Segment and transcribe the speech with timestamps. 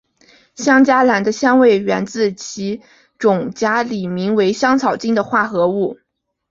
[0.55, 2.81] 香荚兰的香味源自其
[3.19, 5.99] 种荚里名为香草精的化合物。